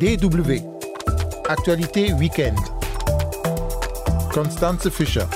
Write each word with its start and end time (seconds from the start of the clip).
DW. 0.00 0.62
Actualité 1.50 2.14
week-end. 2.14 2.54
Constance 4.32 4.88
Fischer. 4.88 5.26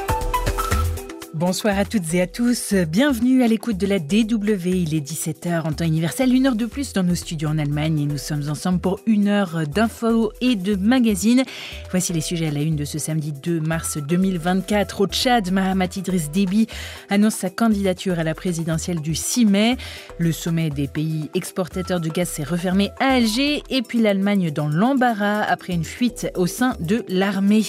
Bonsoir 1.35 1.77
à 1.81 1.85
toutes 1.85 2.15
et 2.15 2.23
à 2.23 2.29
tous. 2.29 2.75
Bienvenue 2.75 3.43
à 3.43 3.49
l'écoute 3.49 3.77
de 3.77 3.89
la 3.89 3.99
DW. 3.99 4.69
Il 4.69 4.95
est 4.95 5.01
17h 5.01 5.67
en 5.67 5.73
temps 5.73 5.85
universel, 5.85 6.33
une 6.33 6.47
heure 6.47 6.55
de 6.55 6.65
plus 6.65 6.93
dans 6.93 7.03
nos 7.03 7.17
studios 7.17 7.49
en 7.49 7.59
Allemagne 7.59 7.99
et 7.99 8.07
nous 8.07 8.19
sommes 8.19 8.49
ensemble 8.49 8.79
pour 8.79 9.01
une 9.05 9.27
heure 9.27 9.67
d'infos 9.67 10.33
et 10.41 10.55
de 10.55 10.77
magazines. 10.77 11.43
Voici 11.91 12.13
les 12.13 12.21
sujets 12.21 12.47
à 12.47 12.51
la 12.53 12.61
une 12.61 12.77
de 12.77 12.85
ce 12.85 13.01
samedi 13.01 13.33
2 13.33 13.59
mars 13.59 13.99
2024. 13.99 15.01
Au 15.01 15.09
Tchad, 15.09 15.51
Mahamat 15.51 15.97
Idriss 15.97 16.31
Déby 16.31 16.69
annonce 17.11 17.35
sa 17.35 17.51
candidature 17.51 18.21
à 18.21 18.23
la 18.23 18.37
présidentielle 18.37 19.01
du 19.01 19.17
6 19.17 19.47
mai. 19.47 19.77
Le 20.19 20.31
sommet 20.31 20.71
des 20.71 20.87
pays 20.87 21.31
exportateurs 21.35 21.99
de 21.99 22.11
gaz 22.11 22.29
s'est 22.29 22.45
refermé 22.45 22.91
à 23.01 23.15
Alger 23.15 23.65
et 23.71 23.83
puis 23.83 23.99
l'Allemagne 24.01 24.53
dans 24.53 24.69
l'embarras 24.69 25.43
après 25.43 25.73
une 25.73 25.83
fuite 25.83 26.31
au 26.37 26.47
sein 26.47 26.77
de 26.79 27.05
l'armée. 27.09 27.65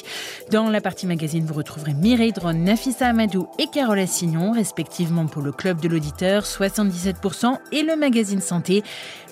Dans 0.52 0.70
la 0.70 0.82
partie 0.82 1.08
magazine, 1.08 1.46
vous 1.48 1.56
retrouverez 1.56 1.96
Mireille 1.96 2.32
Drone, 2.32 2.64
Nafissa 2.64 3.08
Amadou 3.08 3.48
et 3.60 3.68
Carole 3.68 4.00
Assignon, 4.00 4.52
respectivement 4.52 5.26
pour 5.26 5.42
le 5.42 5.52
Club 5.52 5.80
de 5.80 5.88
l'Auditeur, 5.88 6.44
77%, 6.44 7.58
et 7.72 7.84
le 7.84 7.96
magazine 7.96 8.42
Santé. 8.42 8.84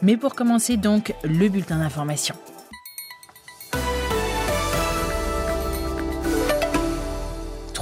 Mais 0.01 0.17
pour 0.17 0.35
commencer 0.35 0.77
donc, 0.77 1.13
le 1.23 1.49
bulletin 1.49 1.79
d'information. 1.79 2.35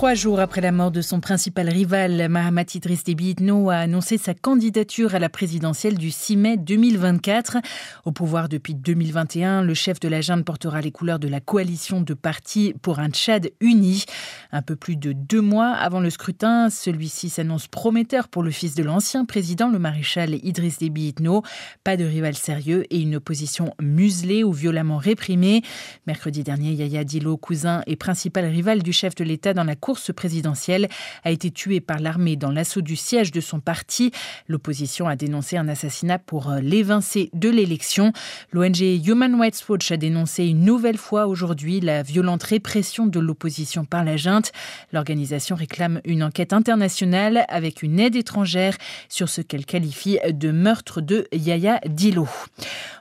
Trois 0.01 0.15
jours 0.15 0.39
après 0.39 0.61
la 0.61 0.71
mort 0.71 0.89
de 0.89 1.03
son 1.03 1.19
principal 1.19 1.69
rival, 1.69 2.27
Mahamat 2.27 2.73
Idriss 2.73 3.03
Déby 3.03 3.29
Itno 3.29 3.69
a 3.69 3.75
annoncé 3.75 4.17
sa 4.17 4.33
candidature 4.33 5.13
à 5.13 5.19
la 5.19 5.29
présidentielle 5.29 5.95
du 5.95 6.09
6 6.09 6.37
mai 6.37 6.57
2024. 6.57 7.57
Au 8.05 8.11
pouvoir 8.11 8.49
depuis 8.49 8.73
2021, 8.73 9.61
le 9.61 9.75
chef 9.75 9.99
de 9.99 10.07
la 10.07 10.21
junte 10.21 10.43
portera 10.43 10.81
les 10.81 10.89
couleurs 10.89 11.19
de 11.19 11.27
la 11.27 11.39
coalition 11.39 12.01
de 12.01 12.15
partis 12.15 12.73
pour 12.81 12.97
un 12.97 13.09
Tchad 13.09 13.51
uni. 13.59 14.05
Un 14.51 14.63
peu 14.63 14.75
plus 14.75 14.95
de 14.95 15.13
deux 15.13 15.39
mois 15.39 15.69
avant 15.69 15.99
le 15.99 16.09
scrutin, 16.09 16.71
celui-ci 16.71 17.29
s'annonce 17.29 17.67
prometteur 17.67 18.27
pour 18.27 18.41
le 18.41 18.49
fils 18.49 18.73
de 18.73 18.81
l'ancien 18.81 19.25
président, 19.25 19.69
le 19.69 19.77
maréchal 19.77 20.33
Idriss 20.43 20.79
Déby 20.79 21.09
Itno. 21.09 21.43
Pas 21.83 21.95
de 21.95 22.05
rival 22.05 22.33
sérieux 22.33 22.85
et 22.89 22.99
une 22.99 23.17
opposition 23.17 23.75
muselée 23.79 24.43
ou 24.43 24.51
violemment 24.51 24.97
réprimée. 24.97 25.61
Mercredi 26.07 26.43
dernier, 26.43 26.73
Yaya 26.73 27.03
Dilo, 27.03 27.37
cousin 27.37 27.83
et 27.85 27.95
principal 27.95 28.45
rival 28.45 28.81
du 28.81 28.93
chef 28.93 29.13
de 29.13 29.23
l'État 29.23 29.53
dans 29.53 29.63
la 29.63 29.75
cour 29.75 29.90
course 29.91 30.13
présidentielle 30.13 30.87
a 31.25 31.31
été 31.31 31.51
tué 31.51 31.81
par 31.81 31.99
l'armée 31.99 32.37
dans 32.37 32.49
l'assaut 32.49 32.79
du 32.79 32.95
siège 32.95 33.33
de 33.33 33.41
son 33.41 33.59
parti. 33.59 34.11
L'opposition 34.47 35.09
a 35.09 35.17
dénoncé 35.17 35.57
un 35.57 35.67
assassinat 35.67 36.17
pour 36.17 36.49
euh, 36.49 36.61
l'évincer 36.61 37.29
de 37.33 37.49
l'élection. 37.49 38.13
L'ONG 38.53 38.79
Human 38.79 39.37
Rights 39.37 39.61
Watch 39.67 39.91
a 39.91 39.97
dénoncé 39.97 40.45
une 40.45 40.63
nouvelle 40.63 40.97
fois 40.97 41.27
aujourd'hui 41.27 41.81
la 41.81 42.03
violente 42.03 42.43
répression 42.43 43.05
de 43.05 43.19
l'opposition 43.19 43.83
par 43.83 44.05
la 44.05 44.15
junte. 44.15 44.53
L'organisation 44.93 45.57
réclame 45.57 45.99
une 46.05 46.23
enquête 46.23 46.53
internationale 46.53 47.43
avec 47.49 47.83
une 47.83 47.99
aide 47.99 48.15
étrangère 48.15 48.77
sur 49.09 49.27
ce 49.27 49.41
qu'elle 49.41 49.65
qualifie 49.65 50.19
de 50.25 50.51
meurtre 50.51 51.01
de 51.01 51.27
Yaya 51.33 51.81
Dilo. 51.85 52.29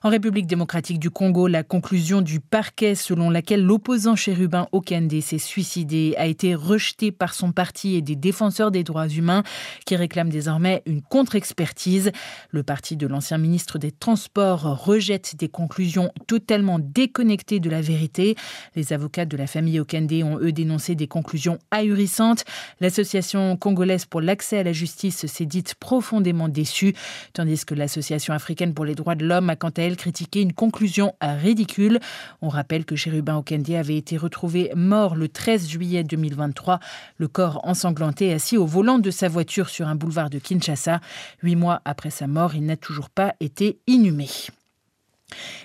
En 0.02 0.08
République 0.08 0.48
démocratique 0.48 0.98
du 0.98 1.10
Congo, 1.10 1.46
la 1.46 1.62
conclusion 1.62 2.20
du 2.20 2.40
parquet 2.40 2.96
selon 2.96 3.30
laquelle 3.30 3.62
l'opposant 3.62 4.16
chérubin 4.16 4.66
Okende 4.72 5.20
s'est 5.20 5.38
suicidé 5.38 6.14
a 6.18 6.26
été 6.26 6.56
rejetée 6.56 6.79
par 7.10 7.34
son 7.34 7.52
parti 7.52 7.94
et 7.94 8.02
des 8.02 8.16
défenseurs 8.16 8.70
des 8.70 8.84
droits 8.84 9.08
humains 9.08 9.42
qui 9.84 9.96
réclament 9.96 10.30
désormais 10.30 10.82
une 10.86 11.02
contre-expertise. 11.02 12.10
Le 12.50 12.62
parti 12.62 12.96
de 12.96 13.06
l'ancien 13.06 13.38
ministre 13.38 13.78
des 13.78 13.92
Transports 13.92 14.84
rejette 14.84 15.36
des 15.36 15.48
conclusions 15.48 16.10
totalement 16.26 16.78
déconnectées 16.78 17.60
de 17.60 17.68
la 17.68 17.80
vérité. 17.80 18.34
Les 18.76 18.92
avocats 18.92 19.26
de 19.26 19.36
la 19.36 19.46
famille 19.46 19.78
Okende 19.78 20.12
ont 20.24 20.38
eux 20.38 20.52
dénoncé 20.52 20.94
des 20.94 21.06
conclusions 21.06 21.58
ahurissantes. 21.70 22.44
L'association 22.80 23.56
congolaise 23.56 24.06
pour 24.06 24.20
l'accès 24.20 24.58
à 24.58 24.62
la 24.62 24.72
justice 24.72 25.26
s'est 25.26 25.46
dite 25.46 25.74
profondément 25.74 26.48
déçue, 26.48 26.94
tandis 27.32 27.64
que 27.64 27.74
l'association 27.74 28.32
africaine 28.32 28.74
pour 28.74 28.84
les 28.84 28.94
droits 28.94 29.14
de 29.14 29.26
l'homme 29.26 29.50
a 29.50 29.56
quant 29.56 29.70
à 29.70 29.82
elle 29.82 29.96
critiqué 29.96 30.40
une 30.40 30.52
conclusion 30.52 31.14
ridicule. 31.20 32.00
On 32.40 32.48
rappelle 32.48 32.84
que 32.84 32.96
Chérubin 32.96 33.36
Okende 33.36 33.70
avait 33.70 33.96
été 33.96 34.16
retrouvé 34.16 34.70
mort 34.74 35.14
le 35.14 35.28
13 35.28 35.68
juillet 35.68 36.04
2023 36.04 36.69
le 37.16 37.26
corps 37.26 37.60
ensanglanté 37.64 38.32
assis 38.32 38.56
au 38.56 38.66
volant 38.66 38.98
de 38.98 39.10
sa 39.10 39.28
voiture 39.28 39.70
sur 39.70 39.88
un 39.88 39.96
boulevard 39.96 40.30
de 40.30 40.38
Kinshasa. 40.38 41.00
Huit 41.42 41.56
mois 41.56 41.80
après 41.84 42.10
sa 42.10 42.26
mort, 42.26 42.54
il 42.54 42.66
n'a 42.66 42.76
toujours 42.76 43.10
pas 43.10 43.34
été 43.40 43.80
inhumé. 43.86 44.28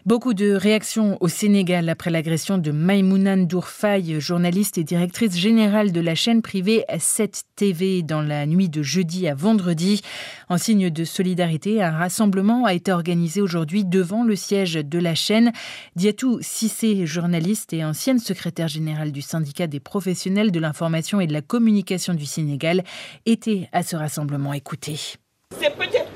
Beaucoup 0.06 0.34
de 0.34 0.54
réactions 0.54 1.18
au 1.22 1.28
Sénégal 1.28 1.90
après 1.90 2.12
l'agression 2.12 2.58
de 2.58 2.72
Maïmouna 2.72 3.36
Ndourfaï, 3.36 4.20
journaliste 4.22 4.78
et 4.78 4.84
directrice 4.84 5.36
générale 5.36 5.92
de 5.92 6.02
la 6.02 6.16
chaîne 6.16 6.42
privée 6.42 6.86
7 6.98 7.44
TV 7.56 8.04
dans 8.04 8.22
la 8.22 8.46
nuit 8.46 8.70
de 8.70 8.84
jeudi 8.84 9.28
à 9.28 9.34
vendredi. 9.34 10.02
En 10.50 10.58
signe 10.58 10.90
de 10.90 11.04
solidarité, 11.04 11.82
un 11.82 11.92
rassemblement 11.92 12.66
a 12.66 12.74
été 12.74 12.92
organisé 12.92 13.42
aujourd'hui 13.42 13.84
devant 13.84 14.24
le 14.24 14.36
siège 14.36 14.74
de 14.76 15.00
la 15.00 15.16
chaîne. 15.16 15.52
Diatou 15.96 16.40
Sissé, 16.42 17.06
journaliste 17.06 17.74
et 17.74 17.84
ancienne 17.84 18.20
secrétaire 18.20 18.68
générale 18.68 19.12
du 19.12 19.22
syndicat 19.22 19.68
des 19.68 19.80
professionnels 19.80 20.52
de 20.52 20.60
l'information 20.60 21.20
et 21.20 21.28
de 21.28 21.34
la 21.34 21.42
communication 21.42 22.14
du 22.14 22.26
Sénégal, 22.26 22.84
était 23.26 23.70
à 23.72 23.84
ce 23.84 23.96
rassemblement. 23.96 24.54
Écoutez. 24.54 25.00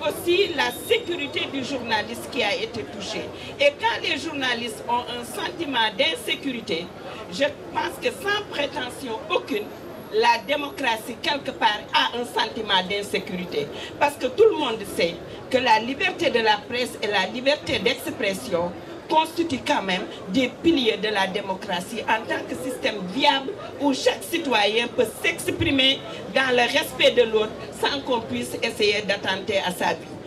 Aussi 0.10 0.50
la 0.56 0.72
sécurité 0.88 1.42
du 1.54 1.64
journaliste 1.64 2.30
qui 2.32 2.42
a 2.42 2.56
été 2.56 2.82
touchée. 2.84 3.26
Et 3.60 3.74
quand 3.80 4.02
les 4.02 4.18
journalistes 4.18 4.84
ont 4.88 5.04
un 5.08 5.24
sentiment 5.24 5.88
d'insécurité, 5.98 6.88
je 7.32 7.44
pense 7.74 7.96
que 8.02 8.10
sans 8.10 8.44
prétention 8.50 9.20
aucune, 9.30 9.66
la 10.14 10.40
démocratie, 10.48 11.16
quelque 11.22 11.52
part, 11.52 11.80
a 11.94 12.18
un 12.18 12.26
sentiment 12.26 12.82
d'insécurité. 12.90 13.68
Parce 14.00 14.16
que 14.16 14.28
tout 14.28 14.46
le 14.46 14.58
monde 14.58 14.80
sait 14.98 15.16
que 15.52 15.58
la 15.58 15.80
liberté 15.80 16.32
de 16.32 16.40
la 16.40 16.58
presse 16.58 16.98
et 17.04 17.08
la 17.08 17.28
liberté 17.28 17.78
d'expression 17.78 18.72
constituent 19.10 19.64
quand 19.66 19.82
même 19.82 20.04
des 20.30 20.50
piliers 20.64 20.98
de 20.98 21.10
la 21.10 21.28
démocratie 21.28 22.02
en 22.04 22.22
tant 22.28 22.42
que 22.48 22.56
système 22.64 22.98
viable 23.14 23.52
où 23.82 23.94
chaque 23.94 24.24
citoyen 24.24 24.88
peut 24.88 25.08
s'exprimer 25.24 26.00
dans 26.34 26.52
le 26.52 26.62
respect 26.62 27.12
de 27.12 27.24
l'autre 27.24 27.52
sans 27.82 28.00
qu'on 28.02 28.22
puisse 28.22 28.56
essayer 28.62 29.02
d'attenter 29.02 29.58
à 29.60 29.72
sa 29.72 29.94
vie. 29.94 30.20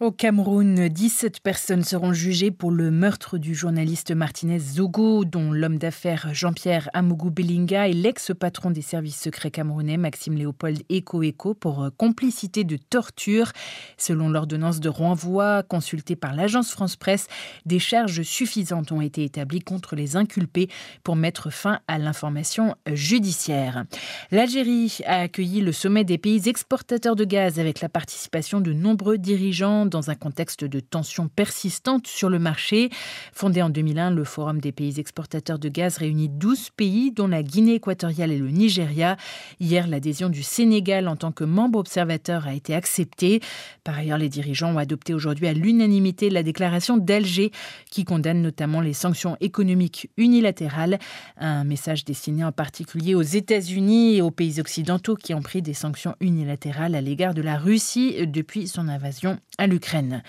Au 0.00 0.10
Cameroun, 0.10 0.88
17 0.88 1.38
personnes 1.40 1.84
seront 1.84 2.12
jugées 2.12 2.50
pour 2.50 2.72
le 2.72 2.90
meurtre 2.90 3.38
du 3.38 3.54
journaliste 3.54 4.10
Martinez 4.10 4.58
Zogo, 4.58 5.24
dont 5.24 5.52
l'homme 5.52 5.78
d'affaires 5.78 6.30
Jean-Pierre 6.32 6.90
Amougou 6.92 7.30
Belinga 7.30 7.86
et 7.86 7.92
l'ex-patron 7.92 8.72
des 8.72 8.82
services 8.82 9.20
secrets 9.20 9.52
camerounais 9.52 9.98
Maxime 9.98 10.34
Léopold 10.34 10.82
Eko 10.90 11.22
Eko 11.22 11.54
pour 11.54 11.88
complicité 11.96 12.64
de 12.64 12.76
torture. 12.76 13.52
Selon 13.96 14.28
l'ordonnance 14.28 14.80
de 14.80 14.88
renvoi 14.88 15.62
consultée 15.62 16.16
par 16.16 16.34
l'agence 16.34 16.72
France 16.72 16.96
Presse, 16.96 17.28
des 17.64 17.78
charges 17.78 18.22
suffisantes 18.22 18.90
ont 18.90 19.02
été 19.02 19.22
établies 19.22 19.60
contre 19.60 19.94
les 19.94 20.16
inculpés 20.16 20.68
pour 21.04 21.14
mettre 21.14 21.50
fin 21.50 21.78
à 21.86 21.98
l'information 21.98 22.74
judiciaire. 22.92 23.84
L'Algérie 24.32 24.98
a 25.06 25.20
accueilli 25.20 25.60
le 25.60 25.70
sommet 25.70 26.02
des 26.02 26.18
pays 26.18 26.48
exportateurs 26.48 27.14
de 27.14 27.24
gaz 27.24 27.60
avec 27.60 27.80
la 27.80 27.88
participation 27.88 28.60
de 28.60 28.72
nombreux 28.72 29.18
dirigeants 29.18 29.91
dans 29.92 30.10
un 30.10 30.14
contexte 30.14 30.64
de 30.64 30.80
tensions 30.80 31.28
persistantes 31.28 32.06
sur 32.06 32.28
le 32.28 32.38
marché. 32.38 32.90
Fondé 33.32 33.62
en 33.62 33.70
2001, 33.70 34.10
le 34.10 34.24
Forum 34.24 34.60
des 34.60 34.72
pays 34.72 34.98
exportateurs 34.98 35.58
de 35.58 35.68
gaz 35.68 35.98
réunit 35.98 36.28
12 36.28 36.70
pays, 36.70 37.12
dont 37.12 37.28
la 37.28 37.42
Guinée 37.42 37.74
équatoriale 37.74 38.32
et 38.32 38.38
le 38.38 38.48
Nigeria. 38.48 39.16
Hier, 39.60 39.86
l'adhésion 39.86 40.30
du 40.30 40.42
Sénégal 40.42 41.08
en 41.08 41.16
tant 41.16 41.30
que 41.30 41.44
membre 41.44 41.78
observateur 41.78 42.46
a 42.46 42.54
été 42.54 42.74
acceptée. 42.74 43.40
Par 43.84 43.98
ailleurs, 43.98 44.18
les 44.18 44.30
dirigeants 44.30 44.74
ont 44.74 44.78
adopté 44.78 45.12
aujourd'hui 45.14 45.46
à 45.46 45.52
l'unanimité 45.52 46.30
la 46.30 46.42
déclaration 46.42 46.96
d'Alger 46.96 47.52
qui 47.90 48.04
condamne 48.04 48.40
notamment 48.40 48.80
les 48.80 48.94
sanctions 48.94 49.36
économiques 49.40 50.10
unilatérales. 50.16 50.98
Un 51.36 51.64
message 51.64 52.04
destiné 52.04 52.44
en 52.44 52.52
particulier 52.52 53.14
aux 53.14 53.22
États-Unis 53.22 54.16
et 54.16 54.22
aux 54.22 54.30
pays 54.30 54.58
occidentaux 54.58 55.16
qui 55.16 55.34
ont 55.34 55.42
pris 55.42 55.60
des 55.60 55.74
sanctions 55.74 56.16
unilatérales 56.20 56.94
à 56.94 57.00
l'égard 57.02 57.34
de 57.34 57.42
la 57.42 57.58
Russie 57.58 58.26
depuis 58.26 58.68
son 58.68 58.88
invasion 58.88 59.38
à 59.58 59.66
l'Ukraine. 59.72 60.22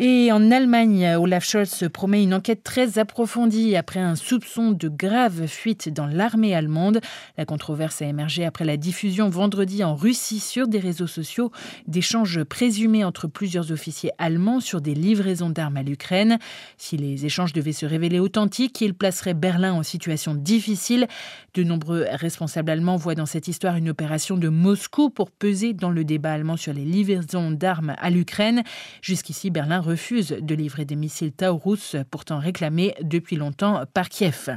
Et 0.00 0.30
en 0.30 0.52
Allemagne, 0.52 1.16
Olaf 1.16 1.44
Scholz 1.44 1.88
promet 1.92 2.22
une 2.22 2.32
enquête 2.32 2.62
très 2.62 3.00
approfondie 3.00 3.74
après 3.74 3.98
un 3.98 4.14
soupçon 4.14 4.70
de 4.70 4.88
grave 4.88 5.48
fuite 5.48 5.88
dans 5.88 6.06
l'armée 6.06 6.54
allemande. 6.54 7.00
La 7.36 7.44
controverse 7.44 8.00
a 8.00 8.06
émergé 8.06 8.44
après 8.44 8.64
la 8.64 8.76
diffusion 8.76 9.28
vendredi 9.28 9.82
en 9.82 9.96
Russie 9.96 10.38
sur 10.38 10.68
des 10.68 10.78
réseaux 10.78 11.08
sociaux 11.08 11.50
d'échanges 11.88 12.44
présumés 12.44 13.02
entre 13.02 13.26
plusieurs 13.26 13.72
officiers 13.72 14.12
allemands 14.18 14.60
sur 14.60 14.80
des 14.80 14.94
livraisons 14.94 15.50
d'armes 15.50 15.78
à 15.78 15.82
l'Ukraine. 15.82 16.38
Si 16.76 16.96
les 16.96 17.26
échanges 17.26 17.52
devaient 17.52 17.72
se 17.72 17.84
révéler 17.84 18.20
authentiques, 18.20 18.80
ils 18.80 18.94
placeraient 18.94 19.34
Berlin 19.34 19.72
en 19.72 19.82
situation 19.82 20.32
difficile. 20.32 21.08
De 21.54 21.64
nombreux 21.64 22.06
responsables 22.12 22.70
allemands 22.70 22.98
voient 22.98 23.16
dans 23.16 23.26
cette 23.26 23.48
histoire 23.48 23.74
une 23.74 23.88
opération 23.88 24.36
de 24.36 24.48
Moscou 24.48 25.10
pour 25.10 25.32
peser 25.32 25.72
dans 25.72 25.90
le 25.90 26.04
débat 26.04 26.34
allemand 26.34 26.56
sur 26.56 26.72
les 26.72 26.84
livraisons 26.84 27.50
d'armes 27.50 27.96
à 27.98 28.10
l'Ukraine. 28.10 28.62
Jusqu'ici, 29.02 29.50
Berlin 29.50 29.87
refuse 29.88 30.36
de 30.38 30.54
livrer 30.54 30.84
des 30.84 30.96
missiles 30.96 31.32
Taurus, 31.32 31.96
pourtant 32.10 32.38
réclamés 32.38 32.94
depuis 33.02 33.36
longtemps 33.36 33.84
par 33.94 34.08
Kiev. 34.08 34.50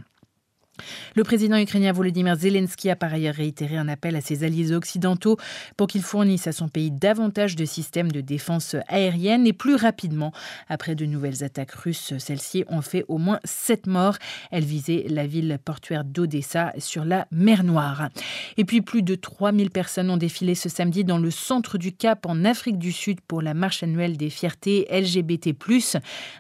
Le 1.16 1.24
président 1.24 1.58
ukrainien 1.58 1.92
Volodymyr 1.92 2.36
Zelensky 2.36 2.90
a 2.90 2.96
par 2.96 3.14
ailleurs 3.14 3.36
réitéré 3.36 3.78
un 3.78 3.88
appel 3.88 4.16
à 4.16 4.22
ses 4.22 4.44
alliés 4.44 4.72
occidentaux 4.72 5.38
pour 5.78 5.88
qu'ils 5.88 6.04
fournissent 6.04 6.48
à 6.48 6.52
son 6.52 6.70
pays 6.70 6.92
davantage 6.92 7.56
de 7.56 7.66
systèmes 7.66 8.12
de 8.12 8.22
défense 8.22 8.76
aérienne 8.88 9.48
et 9.48 9.54
plus 9.54 9.76
rapidement. 9.76 10.32
Après 10.70 10.96
de 10.96 11.06
nouvelles 11.06 11.44
attaques 11.44 11.72
russes, 11.72 12.14
celles-ci 12.18 12.64
ont 12.68 12.82
fait 12.82 13.06
au 13.08 13.18
moins 13.18 13.40
sept 13.44 13.88
morts. 13.88 14.18
Elles 14.52 14.64
visaient 14.64 15.06
la 15.10 15.28
ville 15.28 15.60
portuaire 15.64 16.04
d'Odessa 16.04 16.74
sur 16.78 17.06
la 17.06 17.28
mer 17.32 17.64
Noire. 17.64 18.10
Et 18.58 18.66
puis 18.66 18.82
plus 18.82 19.04
de 19.04 19.16
3000 19.16 19.70
personnes 19.72 20.10
ont 20.10 20.18
défilé 20.18 20.56
ce 20.56 20.70
samedi 20.70 21.04
dans 21.04 21.18
le 21.18 21.32
centre 21.32 21.78
du 21.78 21.92
Cap 21.92 22.26
en 22.26 22.46
Afrique 22.46 22.78
du 22.78 22.92
Sud 22.92 23.22
pour 23.22 23.42
la 23.42 23.54
marche 23.54 23.84
annuelle 23.84 24.18
des 24.18 24.30
fiertés 24.30 24.88
LGBT+. 24.92 25.56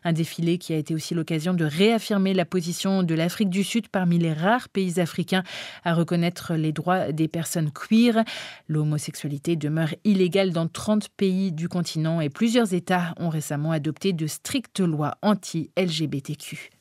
Un 0.03 0.13
défilé 0.13 0.57
qui 0.57 0.73
a 0.73 0.77
été 0.77 0.93
aussi 0.93 1.13
l'occasion 1.13 1.53
de 1.53 1.65
réaffirmer 1.65 2.33
la 2.33 2.45
position 2.45 3.03
de 3.03 3.15
l'Afrique 3.15 3.49
du 3.49 3.63
Sud 3.63 3.88
parmi 3.88 4.17
les 4.17 4.30
rares 4.33 4.69
pays 4.69 4.99
africains 4.99 5.43
à 5.83 5.93
reconnaître 5.93 6.53
les 6.55 6.71
droits 6.71 7.11
des 7.11 7.27
personnes 7.27 7.71
queer. 7.71 8.23
L'homosexualité 8.67 9.55
demeure 9.55 9.93
illégale 10.03 10.51
dans 10.51 10.67
30 10.67 11.09
pays 11.09 11.51
du 11.51 11.69
continent 11.69 12.21
et 12.21 12.29
plusieurs 12.29 12.73
États 12.73 13.13
ont 13.17 13.29
récemment 13.29 13.71
adopté 13.71 14.13
de 14.13 14.27
strictes 14.27 14.79
lois 14.79 15.15
anti-LGBTQ. 15.21 16.80